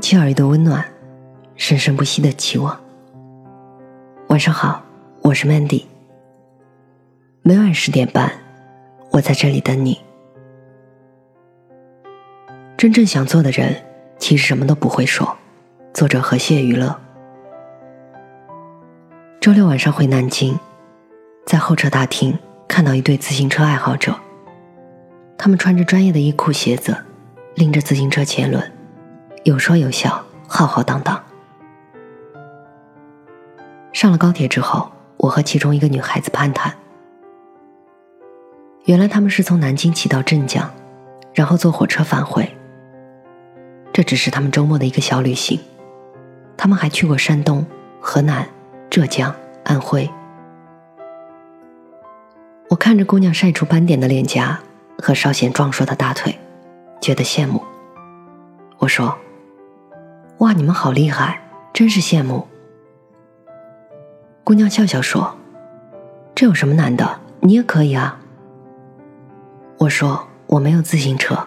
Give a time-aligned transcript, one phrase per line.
[0.00, 0.84] 期而遇的温暖，
[1.56, 2.80] 生生不息的期望。
[4.28, 4.82] 晚上好，
[5.22, 5.84] 我是 Mandy。
[7.42, 8.32] 每晚十点半，
[9.10, 10.00] 我在这里等你。
[12.76, 13.76] 真正想做的人，
[14.18, 15.36] 其实什么都不会说。
[15.92, 16.98] 作者何谢娱乐。
[19.40, 20.58] 周六晚上回南京，
[21.44, 24.14] 在候车大厅看到一对自行车爱好者，
[25.36, 26.96] 他们穿着专业的衣裤鞋子，
[27.56, 28.72] 拎着自行车前轮。
[29.44, 31.18] 有说有笑，浩浩荡荡。
[33.90, 36.74] 上了高铁之后，我和其中一个女孩子攀谈。
[38.84, 40.70] 原来他们是从南京骑到镇江，
[41.32, 42.54] 然后坐火车返回。
[43.94, 45.58] 这只是他们周末的一个小旅行。
[46.58, 47.64] 他们还去过山东、
[47.98, 48.46] 河南、
[48.90, 50.08] 浙江、安徽。
[52.68, 54.60] 我看着姑娘晒出斑点的脸颊
[54.98, 56.38] 和稍显壮硕的大腿，
[57.00, 57.64] 觉得羡慕。
[58.76, 59.16] 我说。
[60.40, 61.38] 哇，你们好厉害，
[61.70, 62.48] 真是羡慕。
[64.42, 65.36] 姑娘笑笑说
[66.34, 67.20] ：“这有什么难的？
[67.40, 68.18] 你也可以啊。”
[69.76, 71.46] 我说：“我没有自行车。”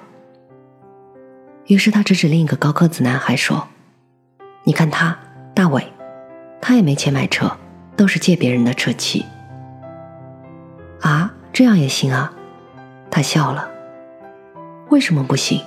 [1.66, 3.68] 于是他指指另一个高个子男孩说
[4.64, 5.18] ：“你看他，
[5.56, 5.92] 大伟，
[6.62, 7.52] 他也没钱买车，
[7.98, 9.26] 都是借别人的车骑。”
[11.02, 12.32] 啊，这样也行啊？
[13.10, 13.68] 他笑了。
[14.90, 15.60] 为什么不行？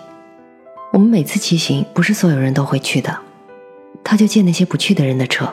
[0.96, 3.14] 我们每次骑行，不是所有人都会去的，
[4.02, 5.52] 他就借那些不去的人的车，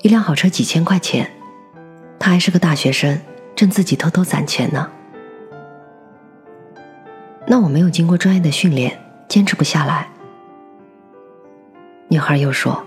[0.00, 1.30] 一辆好车几千块钱，
[2.18, 3.20] 他还是个大学生，
[3.54, 4.88] 正自己偷偷攒钱呢。
[7.46, 10.08] 那我没有经过专业的训练，坚持不下来。
[12.08, 12.82] 女孩又说：“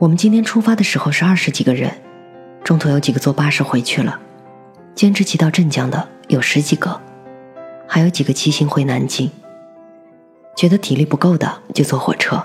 [0.00, 1.92] 我们今天出发的时候是二十几个人，
[2.64, 4.18] 中途有几个坐巴士回去了，
[4.96, 7.00] 坚持骑到镇江的有十几个，
[7.86, 9.30] 还有几个骑行回南京。”
[10.58, 12.44] 觉得体力不够的就坐火车。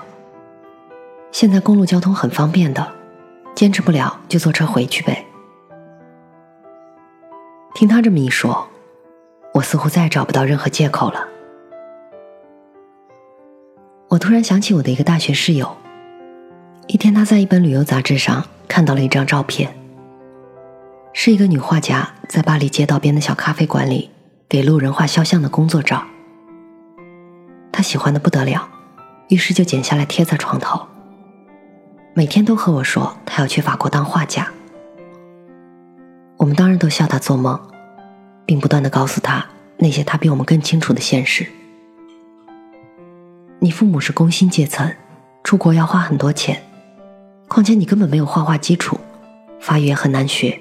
[1.32, 2.92] 现在公路交通很方便的，
[3.56, 5.26] 坚持不了就坐车回去呗。
[7.74, 8.68] 听他这么一说，
[9.52, 11.26] 我似乎再也找不到任何借口了。
[14.10, 15.76] 我突然想起我的一个大学室友，
[16.86, 19.76] 一天他在一本旅游杂志上看到了一张照片，
[21.12, 24.12] 是一个女画家在巴黎街道边的小咖啡馆里
[24.48, 26.04] 给路人画肖像的工作照。
[27.74, 28.68] 他喜欢的不得了，
[29.26, 30.86] 于是就剪下来贴在床头。
[32.14, 34.48] 每天都和我说他要去法国当画家。
[36.36, 37.60] 我们当然都笑他做梦，
[38.46, 39.44] 并不断的告诉他
[39.78, 41.44] 那些他比我们更清楚的现实。
[43.58, 44.94] 你父母是工薪阶层，
[45.42, 46.62] 出国要花很多钱，
[47.48, 49.00] 况且你根本没有画画基础，
[49.60, 50.60] 法语也很难学，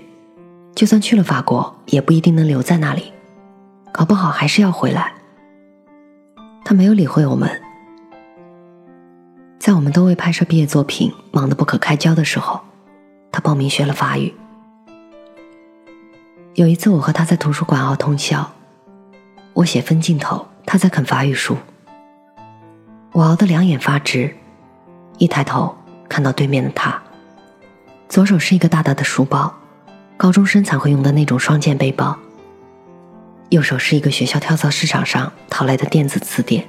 [0.73, 3.13] 就算去了法国，也不一定能留在那里，
[3.91, 5.13] 搞不好还是要回来。
[6.65, 7.61] 他没有理会我们，
[9.59, 12.61] 在我们都为拍摄毕业作品忙得不可开交的时候，
[13.31, 14.33] 他报名学了法语。
[16.53, 18.49] 有一次，我和他在图书馆熬通宵，
[19.53, 21.57] 我写分镜头，他在啃法语书。
[23.11, 24.33] 我熬得两眼发直，
[25.17, 25.75] 一抬头
[26.07, 27.01] 看到对面的他，
[28.07, 29.53] 左手是一个大大的书包，
[30.15, 32.17] 高中生才会用的那种双肩背包。
[33.53, 36.67] 右手是一个学校跳蚤市场上淘来的电子词典，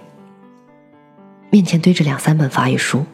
[1.49, 3.07] 面前堆着两三本法语书，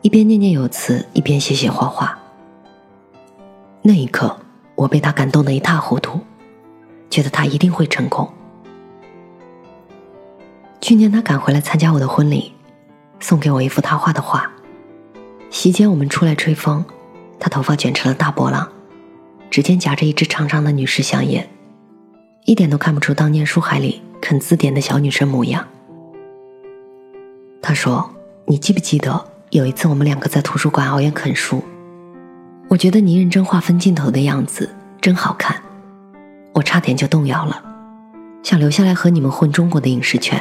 [0.00, 2.18] 一边念念有词，一边写写画画。
[3.82, 4.34] 那一刻，
[4.76, 6.20] 我被他感动得一塌糊涂，
[7.10, 8.26] 觉得他一定会成功。
[10.80, 12.54] 去年他赶回来参加我的婚礼，
[13.20, 14.50] 送给我一幅他画的画。
[15.50, 16.82] 席间我们出来吹风，
[17.38, 18.72] 他头发卷成了大波浪，
[19.50, 21.46] 指尖夹着一支长长的女士香烟。
[22.44, 25.66] 一点都看不出当年书海里啃字典的小女生模样。
[27.62, 28.10] 他说
[28.46, 31.62] ：“你记不记得有一次我们两个在图书馆熬夜啃书？
[32.68, 35.62] 我觉得你认真划分镜头的样子真好看，
[36.54, 37.62] 我差点就动摇了，
[38.42, 40.40] 想留下来和你们混中国的影视圈。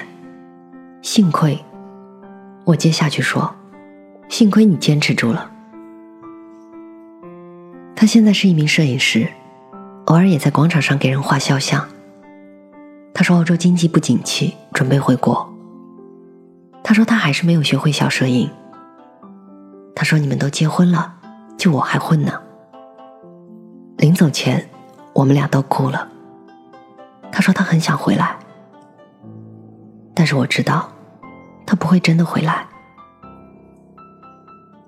[1.02, 1.60] 幸亏……
[2.66, 3.54] 我接下去说，
[4.30, 5.52] 幸亏你坚持住了。
[7.96, 9.28] 他现在是一名摄影师。”
[10.10, 11.88] 偶尔也在广场上给人画肖像。
[13.14, 15.48] 他说：“欧洲经济不景气，准备回国。”
[16.84, 18.50] 他说：“他还是没有学会小摄影。”
[19.96, 21.14] 他说：“你们都结婚了，
[21.60, 22.34] 就我还混呢。”
[23.98, 24.68] 临走前，
[25.14, 26.08] 我们俩都哭了。
[27.32, 28.36] 他说他很想回来，
[30.16, 30.90] 但是我知道，
[31.68, 32.66] 他不会真的回来，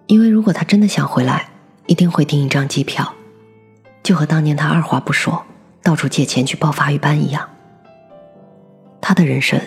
[0.08, 1.48] 因为如果他真的想回来，
[1.86, 3.14] 一定会订一张机票。
[4.04, 5.46] 就和当年他二话不说，
[5.84, 7.48] 到处借钱去报法语班一样。
[9.00, 9.60] 他的人生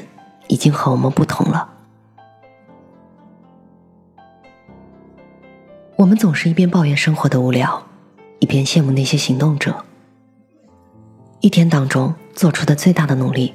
[0.49, 1.69] 已经和我们不同了。
[5.97, 7.83] 我们总是一边抱怨生活的无聊，
[8.41, 9.85] 一边羡慕那些行动者。
[11.41, 13.55] 一天当中做出的最大的努力，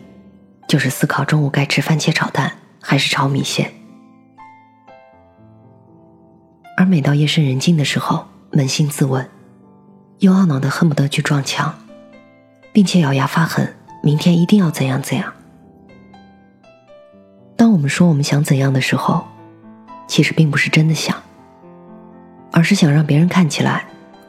[0.67, 2.51] 就是思考中午该吃番茄炒蛋
[2.81, 3.73] 还是炒米线。
[6.77, 9.29] 而每到夜深人静的时候，扪心自问，
[10.19, 11.73] 又懊恼的恨不得去撞墙，
[12.73, 15.31] 并且咬牙发狠，明天一定要怎样怎样。
[17.55, 19.25] 当我们说我们想怎样的时候，
[20.07, 21.15] 其实并不是真的想，
[22.51, 23.85] 而是想让别人看起来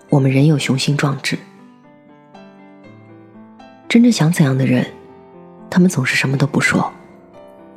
[0.09, 1.37] 我们仍有雄心壮志。
[3.89, 4.87] 真正想怎样的人，
[5.69, 6.93] 他们总是什么都不说，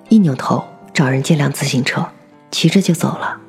[0.09, 0.63] 一扭头
[0.93, 2.05] 找人借辆自行车，
[2.51, 3.39] 骑着就走了。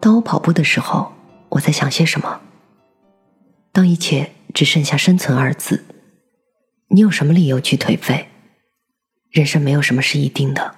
[0.00, 1.12] 当我跑步的时候，
[1.54, 2.40] 我在想些什么？
[3.72, 5.84] 当一切只剩下生存二字，
[6.88, 8.28] 你有什么理由去颓废？
[9.30, 10.74] 人生没有什么是一定的。